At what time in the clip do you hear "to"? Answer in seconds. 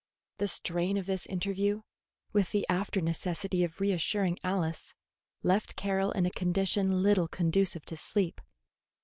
7.85-7.95